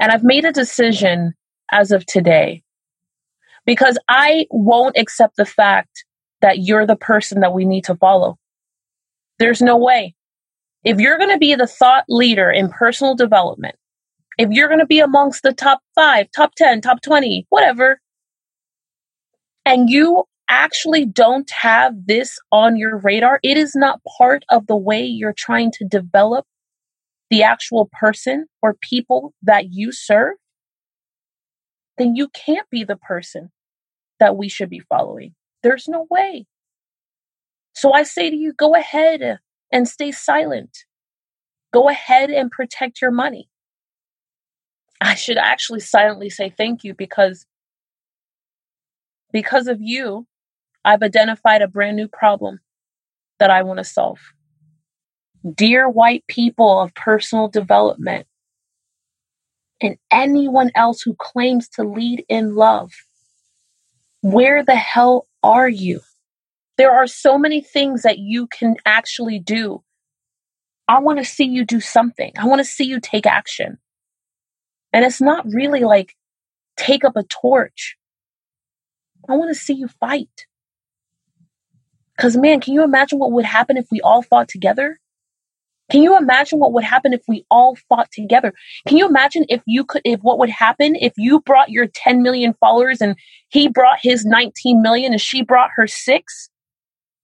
and 0.00 0.10
I've 0.10 0.24
made 0.24 0.44
a 0.44 0.52
decision 0.52 1.34
as 1.70 1.92
of 1.92 2.06
today 2.06 2.62
because 3.66 3.98
I 4.08 4.46
won't 4.50 4.96
accept 4.96 5.36
the 5.36 5.44
fact 5.44 6.04
that 6.40 6.60
you're 6.60 6.86
the 6.86 6.96
person 6.96 7.40
that 7.40 7.52
we 7.52 7.64
need 7.64 7.84
to 7.84 7.96
follow. 7.96 8.38
There's 9.38 9.60
no 9.60 9.76
way. 9.76 10.14
If 10.84 10.98
you're 10.98 11.18
going 11.18 11.30
to 11.30 11.38
be 11.38 11.54
the 11.54 11.66
thought 11.66 12.04
leader 12.08 12.50
in 12.50 12.70
personal 12.70 13.14
development, 13.14 13.76
if 14.38 14.50
you're 14.50 14.68
going 14.68 14.80
to 14.80 14.86
be 14.86 15.00
amongst 15.00 15.42
the 15.42 15.52
top 15.52 15.80
five, 15.94 16.28
top 16.34 16.54
10, 16.54 16.80
top 16.80 17.02
20, 17.02 17.46
whatever, 17.50 18.00
and 19.66 19.90
you 19.90 20.24
actually 20.48 21.04
don't 21.06 21.50
have 21.50 21.94
this 22.06 22.38
on 22.52 22.76
your 22.76 22.98
radar, 22.98 23.40
it 23.42 23.56
is 23.56 23.74
not 23.74 24.00
part 24.18 24.44
of 24.50 24.66
the 24.66 24.76
way 24.76 25.04
you're 25.04 25.34
trying 25.36 25.70
to 25.72 25.84
develop 25.84 26.46
the 27.30 27.42
actual 27.42 27.90
person 27.92 28.46
or 28.62 28.74
people 28.80 29.34
that 29.42 29.72
you 29.72 29.92
serve, 29.92 30.36
then 31.98 32.16
you 32.16 32.28
can't 32.28 32.68
be 32.70 32.84
the 32.84 32.96
person 32.96 33.50
that 34.20 34.36
we 34.36 34.48
should 34.48 34.70
be 34.70 34.80
following. 34.80 35.34
There's 35.62 35.88
no 35.88 36.06
way. 36.10 36.46
So 37.74 37.92
I 37.92 38.02
say 38.02 38.30
to 38.30 38.36
you, 38.36 38.52
go 38.52 38.74
ahead 38.74 39.38
and 39.72 39.88
stay 39.88 40.10
silent. 40.12 40.70
Go 41.72 41.88
ahead 41.88 42.30
and 42.30 42.50
protect 42.50 43.02
your 43.02 43.10
money. 43.10 43.48
I 45.00 45.14
should 45.14 45.36
actually 45.36 45.80
silently 45.80 46.30
say 46.30 46.50
thank 46.50 46.82
you 46.82 46.94
because 46.94 47.46
because 49.32 49.68
of 49.68 49.78
you, 49.80 50.26
I've 50.84 51.02
identified 51.02 51.62
a 51.62 51.68
brand 51.68 51.96
new 51.96 52.08
problem 52.08 52.60
that 53.38 53.50
I 53.50 53.62
want 53.62 53.78
to 53.78 53.84
solve. 53.84 54.18
Dear 55.54 55.88
white 55.88 56.24
people 56.28 56.80
of 56.80 56.94
personal 56.94 57.48
development 57.48 58.26
and 59.80 59.96
anyone 60.10 60.70
else 60.74 61.02
who 61.02 61.14
claims 61.14 61.68
to 61.70 61.84
lead 61.84 62.24
in 62.28 62.54
love, 62.56 62.92
where 64.20 64.64
the 64.64 64.74
hell 64.74 65.28
are 65.42 65.68
you? 65.68 66.00
There 66.76 66.90
are 66.92 67.06
so 67.06 67.38
many 67.38 67.60
things 67.60 68.02
that 68.02 68.18
you 68.18 68.46
can 68.46 68.76
actually 68.84 69.38
do. 69.38 69.82
I 70.88 71.00
want 71.00 71.18
to 71.18 71.24
see 71.24 71.44
you 71.44 71.64
do 71.64 71.80
something. 71.80 72.32
I 72.38 72.46
want 72.46 72.60
to 72.60 72.64
see 72.64 72.84
you 72.84 72.98
take 73.00 73.26
action. 73.26 73.78
And 74.92 75.04
it's 75.04 75.20
not 75.20 75.46
really 75.46 75.80
like 75.80 76.14
take 76.76 77.04
up 77.04 77.16
a 77.16 77.24
torch. 77.24 77.96
I 79.28 79.36
want 79.36 79.50
to 79.50 79.60
see 79.60 79.74
you 79.74 79.88
fight. 79.88 80.46
Because, 82.18 82.36
man, 82.36 82.60
can 82.60 82.74
you 82.74 82.82
imagine 82.82 83.20
what 83.20 83.30
would 83.30 83.44
happen 83.44 83.76
if 83.76 83.86
we 83.92 84.00
all 84.00 84.22
fought 84.22 84.48
together? 84.48 84.98
Can 85.88 86.02
you 86.02 86.18
imagine 86.18 86.58
what 86.58 86.72
would 86.72 86.84
happen 86.84 87.12
if 87.12 87.22
we 87.28 87.46
all 87.48 87.76
fought 87.88 88.10
together? 88.10 88.52
Can 88.88 88.98
you 88.98 89.06
imagine 89.06 89.46
if 89.48 89.62
you 89.66 89.84
could, 89.84 90.02
if 90.04 90.20
what 90.20 90.38
would 90.38 90.50
happen 90.50 90.96
if 90.96 91.12
you 91.16 91.40
brought 91.40 91.70
your 91.70 91.86
10 91.86 92.20
million 92.20 92.54
followers 92.60 93.00
and 93.00 93.14
he 93.50 93.68
brought 93.68 94.00
his 94.02 94.26
19 94.26 94.82
million 94.82 95.12
and 95.12 95.20
she 95.20 95.42
brought 95.42 95.70
her 95.76 95.86
six? 95.86 96.50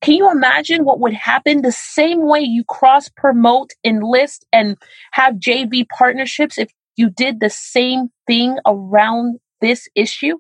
Can 0.00 0.14
you 0.14 0.30
imagine 0.30 0.84
what 0.84 1.00
would 1.00 1.12
happen 1.12 1.62
the 1.62 1.72
same 1.72 2.26
way 2.26 2.40
you 2.40 2.62
cross 2.62 3.08
promote, 3.08 3.72
enlist, 3.84 4.46
and 4.52 4.76
have 5.12 5.34
JV 5.34 5.86
partnerships 5.88 6.56
if 6.56 6.70
you 6.96 7.10
did 7.10 7.40
the 7.40 7.50
same 7.50 8.10
thing 8.26 8.58
around 8.64 9.40
this 9.60 9.88
issue? 9.96 10.38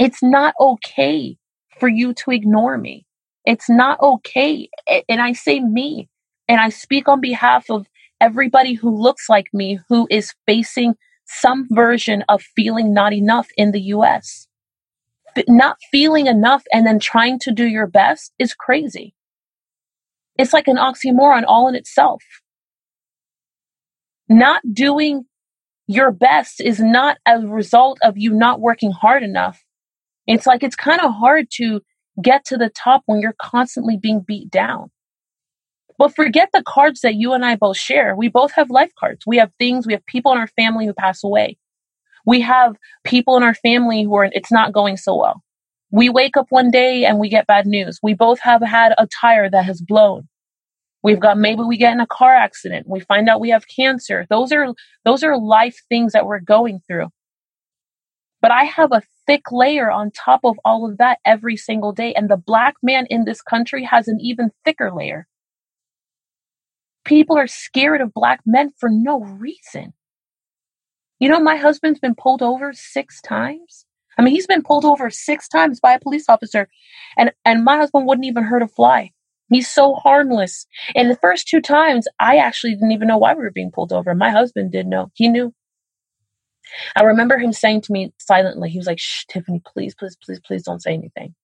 It's 0.00 0.22
not 0.22 0.54
okay 0.58 1.36
for 1.78 1.88
you 1.88 2.14
to 2.14 2.30
ignore 2.30 2.78
me. 2.78 3.06
It's 3.46 3.70
not 3.70 4.00
okay. 4.00 4.68
And 5.08 5.22
I 5.22 5.32
say 5.32 5.60
me, 5.60 6.08
and 6.48 6.60
I 6.60 6.68
speak 6.68 7.08
on 7.08 7.20
behalf 7.20 7.70
of 7.70 7.86
everybody 8.20 8.74
who 8.74 8.90
looks 8.90 9.28
like 9.28 9.46
me 9.52 9.78
who 9.88 10.06
is 10.10 10.34
facing 10.46 10.94
some 11.26 11.66
version 11.70 12.24
of 12.28 12.42
feeling 12.42 12.92
not 12.92 13.12
enough 13.12 13.48
in 13.56 13.70
the 13.70 13.80
US. 13.80 14.48
Not 15.48 15.76
feeling 15.90 16.26
enough 16.26 16.64
and 16.72 16.86
then 16.86 16.98
trying 16.98 17.38
to 17.40 17.52
do 17.52 17.66
your 17.66 17.86
best 17.86 18.32
is 18.38 18.54
crazy. 18.54 19.14
It's 20.38 20.52
like 20.52 20.68
an 20.68 20.76
oxymoron 20.76 21.44
all 21.46 21.68
in 21.68 21.74
itself. 21.74 22.22
Not 24.28 24.62
doing 24.72 25.24
your 25.86 26.10
best 26.10 26.60
is 26.60 26.80
not 26.80 27.18
a 27.26 27.38
result 27.38 27.98
of 28.02 28.16
you 28.16 28.32
not 28.32 28.60
working 28.60 28.90
hard 28.90 29.22
enough. 29.22 29.62
It's 30.26 30.46
like 30.46 30.62
it's 30.62 30.74
kind 30.74 31.00
of 31.00 31.12
hard 31.12 31.46
to 31.52 31.80
get 32.22 32.44
to 32.46 32.56
the 32.56 32.70
top 32.70 33.02
when 33.06 33.20
you're 33.20 33.36
constantly 33.40 33.96
being 33.96 34.20
beat 34.20 34.50
down. 34.50 34.90
But 35.98 36.14
forget 36.14 36.50
the 36.52 36.62
cards 36.62 37.00
that 37.00 37.14
you 37.14 37.32
and 37.32 37.44
I 37.44 37.56
both 37.56 37.78
share. 37.78 38.14
We 38.16 38.28
both 38.28 38.52
have 38.52 38.70
life 38.70 38.92
cards. 38.98 39.24
We 39.26 39.38
have 39.38 39.50
things, 39.58 39.86
we 39.86 39.94
have 39.94 40.04
people 40.06 40.32
in 40.32 40.38
our 40.38 40.48
family 40.48 40.86
who 40.86 40.92
pass 40.92 41.24
away. 41.24 41.56
We 42.26 42.40
have 42.42 42.76
people 43.04 43.36
in 43.36 43.42
our 43.42 43.54
family 43.54 44.02
who 44.02 44.14
are, 44.16 44.24
it's 44.32 44.52
not 44.52 44.72
going 44.72 44.96
so 44.96 45.16
well. 45.16 45.42
We 45.90 46.10
wake 46.10 46.36
up 46.36 46.46
one 46.50 46.70
day 46.70 47.04
and 47.04 47.18
we 47.18 47.28
get 47.28 47.46
bad 47.46 47.66
news. 47.66 47.98
We 48.02 48.14
both 48.14 48.40
have 48.40 48.62
had 48.62 48.92
a 48.98 49.06
tire 49.20 49.48
that 49.48 49.64
has 49.64 49.80
blown. 49.80 50.28
We've 51.02 51.20
got 51.20 51.38
maybe 51.38 51.62
we 51.62 51.76
get 51.76 51.92
in 51.92 52.00
a 52.00 52.06
car 52.06 52.34
accident. 52.34 52.86
We 52.88 53.00
find 53.00 53.28
out 53.28 53.40
we 53.40 53.50
have 53.50 53.64
cancer. 53.68 54.26
Those 54.28 54.50
are 54.50 54.74
those 55.04 55.22
are 55.22 55.38
life 55.38 55.80
things 55.88 56.12
that 56.12 56.26
we're 56.26 56.40
going 56.40 56.80
through. 56.86 57.08
But 58.46 58.52
I 58.52 58.62
have 58.62 58.92
a 58.92 59.02
thick 59.26 59.50
layer 59.50 59.90
on 59.90 60.12
top 60.12 60.42
of 60.44 60.54
all 60.64 60.88
of 60.88 60.98
that 60.98 61.18
every 61.24 61.56
single 61.56 61.90
day. 61.90 62.14
And 62.14 62.30
the 62.30 62.36
black 62.36 62.76
man 62.80 63.04
in 63.10 63.24
this 63.24 63.42
country 63.42 63.82
has 63.82 64.06
an 64.06 64.18
even 64.20 64.52
thicker 64.64 64.92
layer. 64.94 65.26
People 67.04 67.36
are 67.36 67.48
scared 67.48 68.00
of 68.00 68.14
black 68.14 68.42
men 68.46 68.70
for 68.78 68.88
no 68.88 69.18
reason. 69.18 69.94
You 71.18 71.28
know, 71.28 71.40
my 71.40 71.56
husband's 71.56 71.98
been 71.98 72.14
pulled 72.14 72.40
over 72.40 72.72
six 72.72 73.20
times. 73.20 73.84
I 74.16 74.22
mean, 74.22 74.32
he's 74.32 74.46
been 74.46 74.62
pulled 74.62 74.84
over 74.84 75.10
six 75.10 75.48
times 75.48 75.80
by 75.80 75.94
a 75.94 76.00
police 76.00 76.28
officer, 76.28 76.68
and, 77.18 77.32
and 77.44 77.64
my 77.64 77.78
husband 77.78 78.06
wouldn't 78.06 78.28
even 78.28 78.44
hurt 78.44 78.62
a 78.62 78.68
fly. 78.68 79.10
He's 79.50 79.68
so 79.68 79.94
harmless. 79.94 80.68
And 80.94 81.10
the 81.10 81.16
first 81.16 81.48
two 81.48 81.60
times, 81.60 82.06
I 82.20 82.36
actually 82.36 82.74
didn't 82.74 82.92
even 82.92 83.08
know 83.08 83.18
why 83.18 83.34
we 83.34 83.42
were 83.42 83.50
being 83.50 83.72
pulled 83.72 83.92
over. 83.92 84.14
My 84.14 84.30
husband 84.30 84.70
did 84.70 84.86
know. 84.86 85.10
He 85.14 85.26
knew. 85.28 85.52
I 86.94 87.02
remember 87.02 87.38
him 87.38 87.52
saying 87.52 87.82
to 87.82 87.92
me 87.92 88.12
silently, 88.18 88.70
he 88.70 88.78
was 88.78 88.86
like, 88.86 88.98
Shh, 88.98 89.24
Tiffany, 89.28 89.62
please, 89.64 89.94
please, 89.94 90.16
please, 90.16 90.40
please 90.40 90.62
don't 90.62 90.82
say 90.82 90.94
anything. 90.94 91.34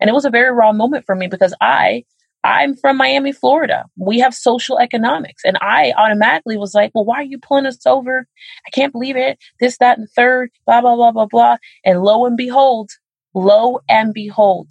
And 0.00 0.10
it 0.10 0.14
was 0.14 0.24
a 0.24 0.30
very 0.30 0.52
raw 0.52 0.72
moment 0.72 1.06
for 1.06 1.14
me 1.14 1.26
because 1.28 1.54
I, 1.60 2.04
I'm 2.42 2.76
from 2.76 2.96
Miami, 2.96 3.32
Florida. 3.32 3.86
We 3.96 4.18
have 4.18 4.34
social 4.34 4.78
economics. 4.78 5.42
And 5.44 5.56
I 5.60 5.92
automatically 5.96 6.58
was 6.58 6.74
like, 6.74 6.90
well, 6.94 7.04
why 7.04 7.16
are 7.16 7.24
you 7.24 7.38
pulling 7.38 7.66
us 7.66 7.86
over? 7.86 8.26
I 8.66 8.70
can't 8.70 8.92
believe 8.92 9.16
it. 9.16 9.38
This, 9.60 9.78
that, 9.78 9.98
and 9.98 10.08
third, 10.10 10.50
blah, 10.66 10.80
blah, 10.80 10.96
blah, 10.96 11.12
blah, 11.12 11.26
blah. 11.26 11.56
And 11.84 12.02
lo 12.02 12.26
and 12.26 12.36
behold, 12.36 12.90
lo 13.34 13.80
and 13.88 14.12
behold, 14.12 14.68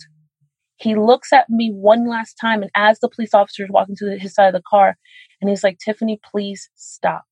he 0.77 0.95
looks 0.95 1.33
at 1.33 1.50
me 1.50 1.71
one 1.71 2.07
last 2.07 2.35
time. 2.35 2.62
And 2.62 2.71
as 2.75 3.00
the 3.00 3.09
police 3.09 3.33
officer 3.33 3.63
is 3.63 3.71
walking 3.71 3.95
to 3.97 4.17
his 4.19 4.33
side 4.33 4.47
of 4.47 4.53
the 4.53 4.62
car, 4.69 4.97
and 5.41 5.50
he's 5.50 5.63
like, 5.63 5.79
Tiffany, 5.79 6.19
please 6.31 6.69
stop 6.75 7.23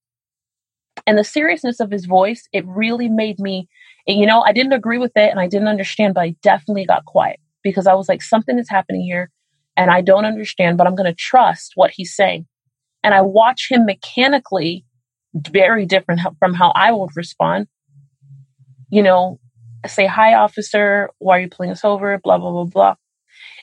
and 1.07 1.17
the 1.17 1.23
seriousness 1.23 1.79
of 1.79 1.91
his 1.91 2.05
voice 2.05 2.47
it 2.53 2.65
really 2.67 3.09
made 3.09 3.39
me 3.39 3.67
you 4.07 4.25
know 4.25 4.41
i 4.41 4.51
didn't 4.51 4.73
agree 4.73 4.97
with 4.97 5.11
it 5.15 5.29
and 5.29 5.39
i 5.39 5.47
didn't 5.47 5.67
understand 5.67 6.13
but 6.13 6.21
i 6.21 6.35
definitely 6.41 6.85
got 6.85 7.05
quiet 7.05 7.39
because 7.63 7.87
i 7.87 7.93
was 7.93 8.09
like 8.09 8.21
something 8.21 8.57
is 8.57 8.69
happening 8.69 9.01
here 9.01 9.29
and 9.77 9.91
i 9.91 10.01
don't 10.01 10.25
understand 10.25 10.77
but 10.77 10.87
i'm 10.87 10.95
going 10.95 11.09
to 11.09 11.15
trust 11.15 11.73
what 11.75 11.91
he's 11.91 12.15
saying. 12.15 12.45
And 13.03 13.13
i 13.13 13.21
watch 13.21 13.67
him 13.69 13.85
mechanically 13.85 14.85
very 15.33 15.85
different 15.85 16.21
from 16.39 16.53
how 16.53 16.71
i 16.75 16.91
would 16.91 17.15
respond. 17.15 17.67
You 18.89 19.03
know 19.03 19.39
say 19.87 20.05
hi 20.05 20.35
officer. 20.35 21.09
Why 21.17 21.37
are 21.37 21.41
you 21.41 21.49
pulling 21.49 21.71
us 21.71 21.83
over? 21.83 22.19
Blah 22.19 22.37
blah 22.37 22.51
blah 22.51 22.65
blah. 22.65 22.95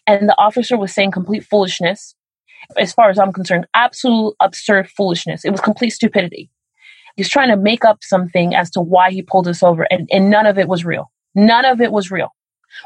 And 0.06 0.28
the 0.28 0.38
officer 0.38 0.76
was 0.76 0.92
saying 0.92 1.12
complete 1.12 1.44
foolishness. 1.44 2.14
As 2.76 2.92
far 2.92 3.10
as 3.10 3.18
i'm 3.18 3.32
concerned 3.32 3.66
absolute 3.74 4.34
absurd 4.40 4.88
foolishness. 4.88 5.44
It 5.44 5.50
was 5.50 5.60
complete 5.60 5.90
stupidity 5.90 6.50
He's 7.18 7.28
trying 7.28 7.48
to 7.48 7.56
make 7.56 7.84
up 7.84 7.98
something 8.00 8.54
as 8.54 8.70
to 8.70 8.80
why 8.80 9.10
he 9.10 9.22
pulled 9.22 9.48
us 9.48 9.60
over, 9.60 9.88
and, 9.90 10.08
and 10.12 10.30
none 10.30 10.46
of 10.46 10.56
it 10.56 10.68
was 10.68 10.84
real. 10.84 11.10
None 11.34 11.64
of 11.64 11.80
it 11.80 11.90
was 11.90 12.12
real. 12.12 12.28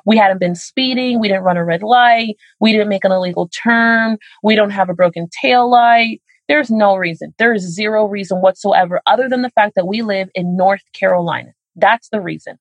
We 0.06 0.16
hadn't 0.16 0.40
been 0.40 0.54
speeding. 0.54 1.20
We 1.20 1.28
didn't 1.28 1.42
run 1.42 1.58
a 1.58 1.64
red 1.66 1.82
light. 1.82 2.36
We 2.58 2.72
didn't 2.72 2.88
make 2.88 3.04
an 3.04 3.12
illegal 3.12 3.50
turn. 3.62 4.16
We 4.42 4.56
don't 4.56 4.70
have 4.70 4.88
a 4.88 4.94
broken 4.94 5.28
tail 5.42 5.70
light. 5.70 6.22
There's 6.48 6.70
no 6.70 6.96
reason. 6.96 7.34
There 7.38 7.52
is 7.52 7.74
zero 7.74 8.06
reason 8.06 8.38
whatsoever 8.38 9.02
other 9.06 9.28
than 9.28 9.42
the 9.42 9.50
fact 9.50 9.74
that 9.76 9.86
we 9.86 10.00
live 10.00 10.30
in 10.34 10.56
North 10.56 10.82
Carolina. 10.98 11.50
That's 11.76 12.08
the 12.08 12.22
reason. 12.22 12.58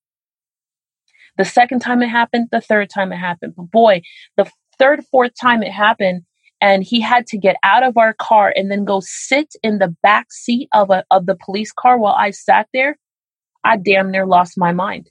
The 1.38 1.46
second 1.46 1.80
time 1.80 2.02
it 2.02 2.10
happened, 2.10 2.50
the 2.52 2.60
third 2.60 2.90
time 2.90 3.14
it 3.14 3.18
happened. 3.18 3.54
But 3.56 3.72
boy, 3.72 4.02
the 4.36 4.52
third, 4.78 5.06
fourth 5.10 5.32
time 5.40 5.64
it 5.64 5.72
happened, 5.72 6.24
and 6.62 6.84
he 6.84 7.02
had 7.02 7.26
to 7.28 7.38
get 7.38 7.56
out 7.64 7.84
of 7.84 7.98
our 7.98 8.14
car 8.14 8.54
and 8.56 8.72
then 8.72 8.86
go 8.86 9.02
sit 9.04 9.56
in 9.64 9.80
the 9.80 9.94
back 10.04 10.32
seat 10.32 10.70
of 10.74 10.92
a 10.92 11.04
of 11.10 11.26
the 11.26 11.36
police 11.36 11.72
car 11.72 11.98
while 11.98 12.14
I 12.14 12.30
sat 12.30 12.68
there, 12.72 12.98
I 13.64 13.78
damn 13.78 14.12
near 14.12 14.28
lost 14.28 14.58
my 14.58 14.72
mind. 14.72 15.10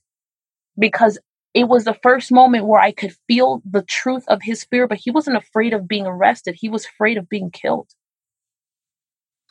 Because 0.78 1.18
it 1.52 1.64
was 1.64 1.84
the 1.84 1.98
first 2.02 2.30
moment 2.30 2.66
where 2.66 2.80
I 2.80 2.92
could 2.92 3.12
feel 3.26 3.60
the 3.68 3.82
truth 3.82 4.22
of 4.28 4.40
his 4.42 4.64
fear, 4.64 4.86
but 4.86 4.98
he 4.98 5.10
wasn't 5.10 5.36
afraid 5.36 5.74
of 5.74 5.88
being 5.88 6.06
arrested. 6.06 6.54
He 6.56 6.68
was 6.68 6.86
afraid 6.86 7.18
of 7.18 7.28
being 7.28 7.50
killed. 7.50 7.88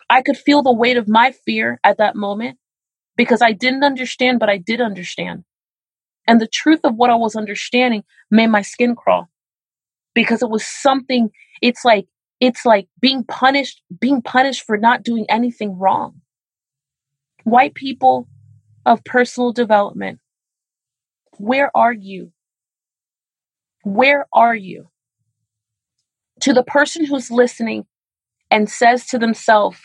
I 0.10 0.22
could 0.22 0.38
feel 0.38 0.64
the 0.64 0.74
weight 0.74 0.96
of 0.96 1.10
my 1.10 1.34
fear 1.46 1.80
at 1.84 1.98
that 1.98 2.16
moment 2.16 2.58
because 3.18 3.42
I 3.42 3.52
didn't 3.52 3.84
understand, 3.84 4.40
but 4.40 4.50
I 4.50 4.58
did 4.58 4.80
understand. 4.80 5.44
And 6.26 6.40
the 6.40 6.48
truth 6.48 6.80
of 6.86 6.96
what 6.96 7.10
I 7.10 7.16
was 7.16 7.36
understanding 7.36 8.04
made 8.32 8.48
my 8.48 8.62
skin 8.62 8.96
crawl 8.96 9.30
because 10.24 10.44
it 10.44 10.50
was 10.50 10.66
something 10.66 11.30
it's 11.62 11.86
like 11.86 12.08
it's 12.42 12.66
like 12.66 12.88
being 13.02 13.24
punished 13.26 13.82
being 14.00 14.22
punished 14.22 14.64
for 14.66 14.78
not 14.78 15.04
doing 15.04 15.26
anything 15.30 15.78
wrong 15.80 16.22
white 17.46 17.76
people 17.76 18.28
of 18.86 19.04
personal 19.06 19.54
development 19.54 20.20
where 21.38 21.72
are 21.76 21.94
you 21.94 22.32
Where 23.84 24.28
are 24.34 24.56
you? 24.56 24.90
To 26.42 26.54
the 26.54 26.64
person 26.64 27.06
who's 27.06 27.32
listening 27.32 27.86
and 28.52 28.70
says 28.70 29.08
to 29.08 29.20
themselves, 29.20 29.80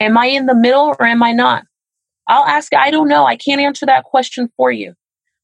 Am 0.00 0.18
I 0.18 0.26
in 0.26 0.46
the 0.46 0.54
middle 0.56 0.94
or 0.98 1.06
am 1.06 1.22
I 1.22 1.32
not? 1.32 1.64
I'll 2.28 2.46
ask, 2.46 2.74
I 2.74 2.90
don't 2.90 3.08
know. 3.08 3.26
I 3.26 3.36
can't 3.36 3.60
answer 3.60 3.86
that 3.86 4.04
question 4.04 4.50
for 4.56 4.72
you. 4.72 4.94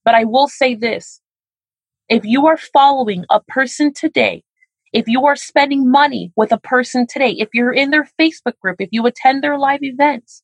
But 0.05 0.15
I 0.15 0.25
will 0.25 0.47
say 0.47 0.75
this 0.75 1.21
if 2.09 2.25
you 2.25 2.47
are 2.47 2.57
following 2.57 3.25
a 3.29 3.41
person 3.41 3.93
today, 3.93 4.43
if 4.93 5.07
you 5.07 5.25
are 5.25 5.35
spending 5.35 5.91
money 5.91 6.31
with 6.35 6.51
a 6.51 6.59
person 6.59 7.05
today, 7.07 7.31
if 7.31 7.49
you're 7.53 7.73
in 7.73 7.91
their 7.91 8.09
Facebook 8.19 8.57
group, 8.61 8.77
if 8.79 8.89
you 8.91 9.05
attend 9.05 9.43
their 9.43 9.57
live 9.57 9.83
events, 9.83 10.43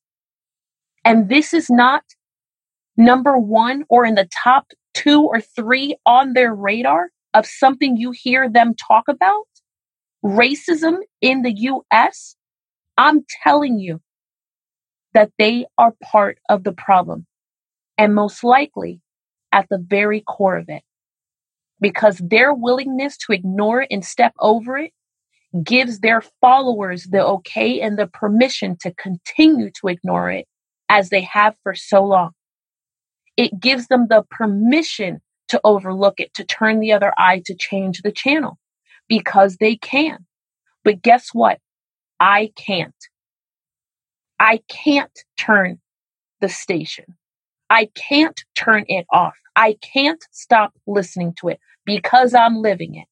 and 1.06 1.30
this 1.30 1.54
is 1.54 1.70
not 1.70 2.04
number 2.98 3.38
one 3.38 3.84
or 3.90 4.06
in 4.06 4.16
the 4.16 4.28
top 4.44 4.68
two 4.94 5.24
or 5.24 5.42
three 5.42 5.96
on 6.06 6.34
their 6.34 6.54
radar 6.54 7.10
of 7.34 7.46
something 7.46 7.98
you 7.98 8.12
hear 8.12 8.50
them 8.50 8.74
talk 8.76 9.06
about, 9.08 9.48
racism 10.24 10.98
in 11.22 11.42
the 11.42 11.52
US, 11.52 12.36
I'm 12.98 13.26
telling 13.44 13.80
you 13.80 14.02
that 15.14 15.32
they 15.38 15.66
are 15.78 15.94
part 16.04 16.38
of 16.50 16.64
the 16.64 16.74
problem 16.74 17.26
and 17.98 18.14
most 18.16 18.44
likely 18.44 19.02
at 19.52 19.68
the 19.70 19.78
very 19.78 20.22
core 20.22 20.58
of 20.58 20.70
it. 20.70 20.84
Because 21.84 22.18
their 22.20 22.54
willingness 22.54 23.18
to 23.18 23.34
ignore 23.34 23.86
and 23.92 24.06
step 24.06 24.34
over 24.40 24.78
it 24.78 24.92
gives 25.64 26.00
their 26.00 26.22
followers 26.42 27.04
the 27.12 27.24
okay 27.24 27.82
and 27.82 28.00
the 28.00 28.08
permission 28.08 28.78
to 28.82 28.94
continue 28.94 29.70
to 29.82 29.90
ignore 29.90 30.32
it 30.32 30.48
as 30.90 31.10
they 31.10 31.22
have 31.22 31.56
for 31.62 31.76
so 31.76 32.04
long. 32.04 32.32
It 33.36 33.60
gives 33.60 33.88
them 33.88 34.08
the 34.10 34.24
permission 34.30 35.22
to 35.50 35.60
overlook 35.64 36.20
it, 36.20 36.34
to 36.36 36.46
turn 36.46 36.80
the 36.80 36.94
other 36.94 37.14
eye, 37.18 37.42
to 37.46 37.56
change 37.56 38.02
the 38.02 38.12
channel 38.12 38.58
because 39.10 39.58
they 39.58 39.76
can. 39.76 40.26
But 40.84 41.02
guess 41.02 41.30
what? 41.34 41.60
I 42.20 42.52
can't. 42.56 42.96
I 44.40 44.62
can't 44.70 45.20
turn 45.38 45.80
the 46.42 46.50
station. 46.50 47.06
I 47.70 47.90
can't 47.96 48.40
turn 48.56 48.86
it 48.88 49.06
off. 49.12 49.36
I 49.56 49.78
can't 49.82 50.24
stop 50.32 50.74
listening 50.88 51.34
to 51.42 51.50
it 51.50 51.60
because 51.86 52.34
I'm 52.34 52.58
living 52.58 52.96
it. 52.96 53.08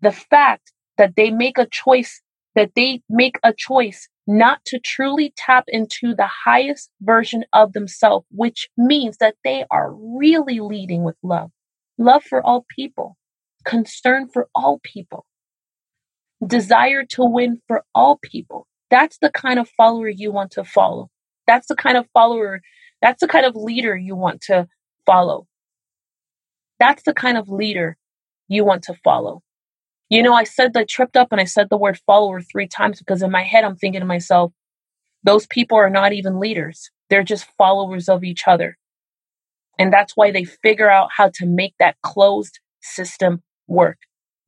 The 0.00 0.12
fact 0.12 0.72
that 0.98 1.16
they 1.16 1.30
make 1.30 1.58
a 1.58 1.66
choice, 1.66 2.22
that 2.54 2.72
they 2.74 3.02
make 3.08 3.36
a 3.42 3.52
choice 3.52 4.08
not 4.26 4.64
to 4.66 4.78
truly 4.78 5.32
tap 5.36 5.64
into 5.68 6.14
the 6.14 6.28
highest 6.44 6.90
version 7.00 7.44
of 7.52 7.72
themselves, 7.72 8.26
which 8.30 8.68
means 8.76 9.18
that 9.18 9.34
they 9.44 9.64
are 9.70 9.92
really 9.92 10.60
leading 10.60 11.04
with 11.04 11.16
love, 11.22 11.50
love 11.98 12.22
for 12.22 12.44
all 12.44 12.64
people, 12.74 13.16
concern 13.64 14.28
for 14.32 14.48
all 14.54 14.80
people, 14.82 15.26
desire 16.46 17.04
to 17.04 17.24
win 17.24 17.60
for 17.66 17.84
all 17.94 18.18
people. 18.22 18.66
That's 18.90 19.18
the 19.18 19.30
kind 19.30 19.58
of 19.58 19.68
follower 19.70 20.08
you 20.08 20.32
want 20.32 20.52
to 20.52 20.64
follow. 20.64 21.10
That's 21.46 21.66
the 21.66 21.76
kind 21.76 21.98
of 21.98 22.06
follower, 22.14 22.60
that's 23.02 23.20
the 23.20 23.28
kind 23.28 23.44
of 23.44 23.54
leader 23.54 23.96
you 23.96 24.16
want 24.16 24.40
to 24.42 24.66
follow. 25.04 25.46
That's 26.84 27.04
the 27.04 27.14
kind 27.14 27.38
of 27.38 27.48
leader 27.48 27.96
you 28.46 28.62
want 28.62 28.82
to 28.82 28.94
follow. 29.02 29.42
You 30.10 30.22
know, 30.22 30.34
I 30.34 30.44
said 30.44 30.74
that 30.74 30.86
tripped 30.86 31.16
up 31.16 31.28
and 31.32 31.40
I 31.40 31.44
said 31.44 31.68
the 31.70 31.78
word 31.78 31.98
follower 32.04 32.42
three 32.42 32.68
times 32.68 32.98
because 32.98 33.22
in 33.22 33.30
my 33.30 33.42
head 33.42 33.64
I'm 33.64 33.76
thinking 33.76 34.02
to 34.02 34.06
myself, 34.06 34.52
those 35.22 35.46
people 35.46 35.78
are 35.78 35.88
not 35.88 36.12
even 36.12 36.40
leaders. 36.40 36.90
They're 37.08 37.22
just 37.22 37.46
followers 37.56 38.10
of 38.10 38.22
each 38.22 38.46
other. 38.46 38.76
And 39.78 39.90
that's 39.90 40.12
why 40.14 40.30
they 40.30 40.44
figure 40.44 40.90
out 40.90 41.08
how 41.10 41.30
to 41.36 41.46
make 41.46 41.72
that 41.78 41.96
closed 42.02 42.60
system 42.82 43.42
work. 43.66 43.96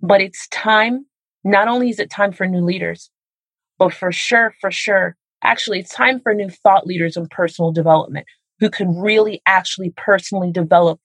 But 0.03 0.21
it's 0.21 0.47
time, 0.49 1.07
not 1.43 1.69
only 1.69 1.89
is 1.89 1.99
it 1.99 2.11
time 2.11 2.33
for 2.33 2.47
new 2.47 2.63
leaders, 2.63 3.11
but 3.79 3.95
for 3.95 4.13
sure, 4.13 4.55
for 4.61 4.71
sure, 4.71 5.17
actually, 5.43 5.79
it's 5.79 5.95
time 5.95 6.21
for 6.21 6.35
new 6.35 6.51
thought 6.51 6.87
leaders 6.87 7.17
in 7.17 7.29
personal 7.29 7.73
development 7.73 8.27
who 8.61 8.69
can 8.69 8.95
really 8.95 9.41
actually 9.47 9.95
personally 9.97 10.53
develop 10.53 11.01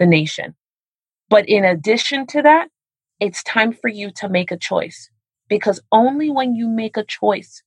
the 0.00 0.06
nation. 0.06 0.56
But 1.32 1.48
in 1.48 1.64
addition 1.64 2.26
to 2.26 2.42
that, 2.42 2.68
it's 3.18 3.42
time 3.44 3.72
for 3.72 3.88
you 3.88 4.10
to 4.16 4.28
make 4.28 4.50
a 4.50 4.58
choice 4.58 5.08
because 5.48 5.80
only 5.90 6.30
when 6.30 6.54
you 6.54 6.68
make 6.68 6.98
a 6.98 7.04
choice, 7.04 7.62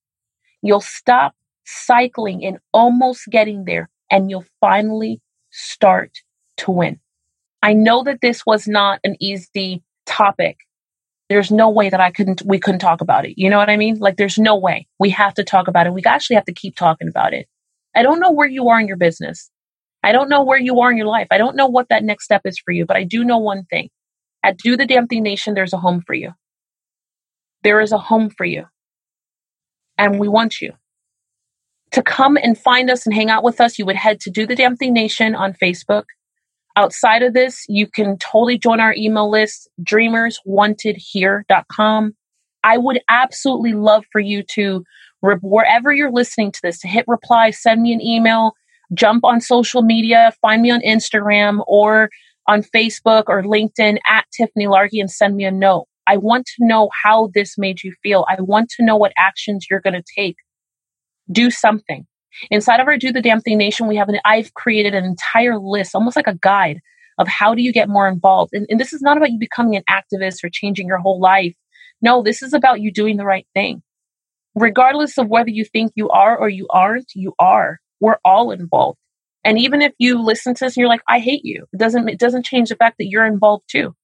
you'll 0.62 0.82
stop 0.82 1.34
cycling 1.66 2.46
and 2.46 2.60
almost 2.74 3.24
getting 3.32 3.66
there 3.66 3.90
and 4.12 4.30
you'll 4.30 4.46
finally 4.62 5.20
start 5.50 6.12
to 6.58 6.70
win. 6.70 7.00
I 7.64 7.74
know 7.74 8.04
that 8.04 8.22
this 8.22 8.46
was 8.46 8.68
not 8.68 9.00
an 9.04 9.16
easy 9.20 9.82
topic. 10.06 10.58
There's 11.30 11.50
no 11.50 11.72
way 11.72 11.90
that 11.90 12.00
I 12.00 12.12
couldn't, 12.12 12.44
we 12.46 12.60
couldn't 12.60 12.82
talk 12.82 13.02
about 13.02 13.26
it. 13.26 13.34
You 13.36 13.50
know 13.50 13.58
what 13.58 13.72
I 13.72 13.78
mean? 13.78 13.98
Like 13.98 14.18
there's 14.18 14.38
no 14.38 14.56
way 14.56 14.86
we 15.00 15.10
have 15.10 15.34
to 15.34 15.44
talk 15.44 15.68
about 15.68 15.88
it. 15.88 15.94
We 15.94 16.04
actually 16.06 16.36
have 16.36 16.46
to 16.46 16.54
keep 16.54 16.76
talking 16.76 17.08
about 17.08 17.34
it. 17.34 17.48
I 17.96 18.04
don't 18.04 18.20
know 18.20 18.32
where 18.32 18.48
you 18.48 18.70
are 18.70 18.80
in 18.80 18.88
your 18.88 18.98
business. 18.98 19.50
I 20.06 20.12
don't 20.12 20.30
know 20.30 20.44
where 20.44 20.60
you 20.60 20.82
are 20.82 20.92
in 20.92 20.98
your 20.98 21.08
life. 21.08 21.26
I 21.32 21.40
don't 21.40 21.56
know 21.56 21.66
what 21.66 21.90
that 21.90 22.04
next 22.04 22.26
step 22.26 22.42
is 22.46 22.60
for 22.60 22.72
you, 22.72 22.86
but 22.86 22.96
I 22.96 23.04
do 23.04 23.24
know 23.24 23.40
one 23.40 23.66
thing. 23.66 23.90
At 24.44 24.58
Do 24.58 24.78
the 24.78 24.86
Damn 24.86 25.08
Thing 25.08 25.24
Nation, 25.24 25.56
there's 25.56 25.74
a 25.74 25.78
home 25.78 26.04
for 26.06 26.14
you. 26.14 26.34
There 27.64 27.82
is 27.82 27.92
a 27.92 27.98
home 27.98 28.30
for 28.30 28.46
you. 28.46 28.66
And 29.98 30.20
we 30.20 30.28
want 30.28 30.62
you. 30.62 30.74
To 31.94 32.04
come 32.04 32.38
and 32.38 32.56
find 32.56 32.92
us 32.92 33.08
and 33.08 33.16
hang 33.16 33.32
out 33.32 33.44
with 33.44 33.60
us, 33.60 33.80
you 33.80 33.86
would 33.88 33.96
head 33.96 34.20
to 34.22 34.30
Do 34.30 34.46
the 34.46 34.56
Damn 34.56 34.78
Thing 34.78 34.94
Nation 34.94 35.34
on 35.34 35.54
Facebook. 35.54 36.04
Outside 36.76 37.24
of 37.24 37.34
this, 37.34 37.66
you 37.68 37.88
can 37.88 38.20
totally 38.20 38.60
join 38.60 38.80
our 38.80 38.94
email 38.94 39.32
list, 39.32 39.68
dreamerswantedhere.com. 39.82 42.16
I 42.64 42.78
would 42.78 43.02
absolutely 43.10 43.74
love 43.74 44.06
for 44.12 44.22
you 44.22 44.44
to, 44.52 44.84
wherever 45.22 45.92
you're 45.92 46.12
listening 46.12 46.52
to 46.52 46.60
this, 46.62 46.78
to 46.82 46.88
hit 46.88 47.06
reply, 47.08 47.50
send 47.50 47.82
me 47.82 47.92
an 47.92 48.02
email, 48.02 48.54
jump 48.94 49.24
on 49.24 49.42
social 49.42 49.82
media, 49.82 50.34
find 50.42 50.62
me 50.62 50.72
on 50.72 50.82
Instagram, 50.82 51.64
or 51.68 52.10
on 52.48 52.62
Facebook 52.62 53.24
or 53.28 53.44
LinkedIn 53.44 53.98
at 54.08 54.26
Tiffany 54.36 54.66
Largie 54.66 55.00
and 55.00 55.10
send 55.10 55.36
me 55.36 55.46
a 55.46 55.52
note. 55.52 55.88
I 56.08 56.18
want 56.18 56.46
to 56.46 56.66
know 56.66 56.90
how 57.04 57.32
this 57.34 57.58
made 57.58 57.84
you 57.84 57.94
feel. 58.04 58.26
I 58.30 58.40
want 58.40 58.70
to 58.78 58.86
know 58.86 58.96
what 58.96 59.14
actions 59.18 59.66
you're 59.70 59.82
going 59.82 59.96
to 59.96 60.04
take. 60.16 60.36
Do 61.32 61.50
something. 61.50 62.06
Inside 62.52 62.80
of 62.80 62.88
our 62.88 62.98
Do 62.98 63.12
the 63.12 63.22
Damn 63.22 63.42
Thing 63.42 63.58
Nation, 63.58 63.88
we 63.88 63.96
have 63.96 64.10
an, 64.10 64.20
I've 64.26 64.54
created 64.54 64.94
an 64.94 65.06
entire 65.06 65.58
list, 65.58 65.96
almost 65.96 66.16
like 66.16 66.28
a 66.28 66.36
guide 66.36 66.80
of 67.18 67.28
how 67.28 67.56
do 67.56 67.64
you 67.64 67.72
get 67.72 67.90
more 67.90 68.08
involved. 68.08 68.52
And, 68.54 68.68
and 68.70 68.80
this 68.80 68.94
is 68.94 69.02
not 69.02 69.18
about 69.18 69.32
you 69.32 69.40
becoming 69.40 69.76
an 69.76 69.84
activist 69.90 70.44
or 70.44 70.50
changing 70.52 70.88
your 70.88 70.98
whole 70.98 71.20
life. 71.20 71.56
No, 72.02 72.22
this 72.22 72.44
is 72.44 72.54
about 72.54 72.82
you 72.82 72.92
doing 72.92 73.18
the 73.18 73.26
right 73.26 73.48
thing. 73.54 73.82
Regardless 74.54 75.18
of 75.18 75.28
whether 75.28 75.50
you 75.50 75.66
think 75.66 75.94
you 75.96 76.10
are 76.10 76.38
or 76.38 76.50
you 76.50 76.68
aren't, 76.70 77.12
you 77.16 77.34
are. 77.40 77.80
We're 78.00 78.18
all 78.24 78.52
involved. 78.52 79.00
And 79.44 79.60
even 79.60 79.82
if 79.82 79.94
you 80.00 80.22
listen 80.22 80.56
to 80.56 80.66
this 80.66 80.76
and 80.76 80.82
you're 80.82 80.90
like, 80.90 81.04
I 81.08 81.20
hate 81.20 81.46
you, 81.46 81.66
it 81.72 81.78
doesn't 81.78 82.10
it 82.10 82.20
doesn't 82.20 82.46
change 82.46 82.70
the 82.70 82.76
fact 82.76 82.98
that 82.98 83.08
you're 83.08 83.26
involved 83.26 83.66
too. 83.70 83.96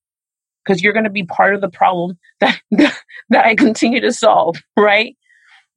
Because 0.64 0.84
you're 0.84 0.94
going 0.94 1.06
to 1.06 1.10
be 1.10 1.24
part 1.24 1.56
of 1.56 1.62
the 1.62 1.70
problem 1.70 2.20
that, 2.40 2.62
that 2.72 3.46
I 3.46 3.56
continue 3.56 4.00
to 4.02 4.12
solve, 4.12 4.58
right? 4.78 5.16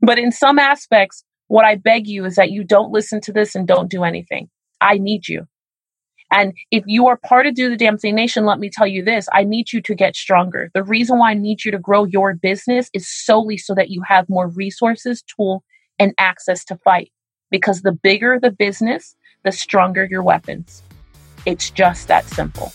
But 0.03 0.19
in 0.19 0.31
some 0.31 0.59
aspects, 0.59 1.25
what 1.49 1.65
I 1.65 1.77
beg 1.77 2.07
you 2.07 2.27
is 2.27 2.37
that 2.37 2.51
you 2.51 2.65
don't 2.65 2.93
listen 2.93 3.23
to 3.23 3.33
this 3.33 3.55
and 3.55 3.67
don't 3.67 3.91
do 3.91 4.05
anything. 4.05 4.49
I 4.83 4.99
need 4.99 5.27
you. 5.27 5.47
And 6.31 6.53
if 6.71 6.85
you 6.87 7.07
are 7.07 7.17
part 7.17 7.47
of 7.47 7.55
Do 7.55 7.71
the 7.71 7.77
Damn 7.77 7.97
Thing 7.97 8.15
Nation, 8.15 8.45
let 8.45 8.59
me 8.59 8.71
tell 8.71 8.87
you 8.87 9.05
this 9.05 9.29
I 9.33 9.45
need 9.45 9.73
you 9.73 9.81
to 9.83 9.95
get 9.95 10.17
stronger. 10.17 10.71
The 10.75 10.83
reason 10.83 11.19
why 11.19 11.31
I 11.31 11.35
need 11.35 11.65
you 11.65 11.71
to 11.71 11.79
grow 11.79 12.05
your 12.05 12.35
business 12.35 12.91
is 12.93 13.09
solely 13.09 13.57
so 13.57 13.75
that 13.75 13.91
you 13.91 14.03
have 14.07 14.29
more 14.29 14.49
resources, 14.49 15.23
tool, 15.23 15.63
and 15.99 16.13
access 16.19 16.65
to 16.67 16.79
fight. 16.79 17.13
Because 17.51 17.83
the 17.83 17.93
bigger 17.93 18.39
the 18.41 18.51
business, 18.51 19.15
the 19.45 19.53
stronger 19.53 20.05
your 20.05 20.23
weapons. 20.23 20.83
It's 21.47 21.71
just 21.71 22.09
that 22.09 22.25
simple. 22.25 22.73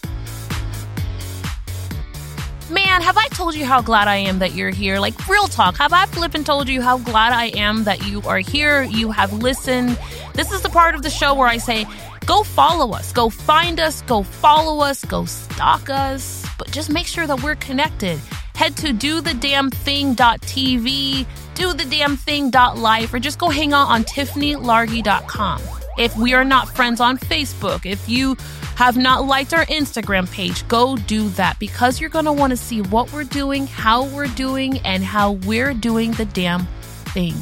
Man, 2.69 3.01
have 3.01 3.17
I 3.17 3.27
told 3.29 3.55
you 3.55 3.65
how 3.65 3.81
glad 3.81 4.07
I 4.07 4.17
am 4.17 4.37
that 4.39 4.53
you're 4.53 4.69
here? 4.69 4.99
Like, 4.99 5.27
real 5.27 5.47
talk, 5.47 5.77
have 5.77 5.91
I 5.91 6.05
flippin' 6.05 6.43
told 6.43 6.69
you 6.69 6.83
how 6.83 6.99
glad 6.99 7.33
I 7.33 7.45
am 7.57 7.85
that 7.85 8.05
you 8.05 8.21
are 8.23 8.37
here? 8.37 8.83
You 8.83 9.09
have 9.09 9.33
listened. 9.33 9.97
This 10.35 10.51
is 10.51 10.61
the 10.61 10.69
part 10.69 10.93
of 10.93 11.01
the 11.01 11.09
show 11.09 11.33
where 11.33 11.47
I 11.47 11.57
say, 11.57 11.87
go 12.27 12.43
follow 12.43 12.91
us, 12.91 13.11
go 13.11 13.31
find 13.31 13.79
us, 13.79 14.03
go 14.03 14.21
follow 14.21 14.83
us, 14.83 15.03
go 15.03 15.25
stalk 15.25 15.89
us, 15.89 16.45
but 16.59 16.69
just 16.69 16.91
make 16.91 17.07
sure 17.07 17.25
that 17.25 17.41
we're 17.41 17.55
connected. 17.55 18.19
Head 18.53 18.77
to 18.77 18.93
dothedamnthing.tv, 18.93 21.25
dothedamnthing.life, 21.59 23.13
or 23.13 23.19
just 23.19 23.37
go 23.37 23.49
hang 23.49 23.73
out 23.73 23.87
on 23.87 24.03
tiffanylargie.com. 24.03 25.61
If 25.97 26.15
we 26.15 26.33
are 26.33 26.45
not 26.45 26.73
friends 26.75 27.01
on 27.01 27.17
Facebook, 27.17 27.85
if 27.85 28.07
you 28.07 28.37
have 28.75 28.95
not 28.95 29.25
liked 29.25 29.53
our 29.53 29.65
Instagram 29.65 30.31
page, 30.31 30.65
go 30.69 30.95
do 30.95 31.27
that 31.29 31.59
because 31.59 31.99
you're 31.99 32.09
going 32.09 32.25
to 32.25 32.31
want 32.31 32.51
to 32.51 32.57
see 32.57 32.81
what 32.81 33.11
we're 33.11 33.25
doing, 33.25 33.67
how 33.67 34.05
we're 34.05 34.27
doing, 34.27 34.79
and 34.79 35.03
how 35.03 35.33
we're 35.33 35.73
doing 35.73 36.11
the 36.13 36.25
damn 36.25 36.65
thing 37.13 37.35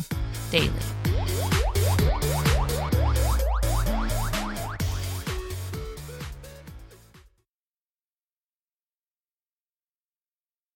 daily. 0.50 0.97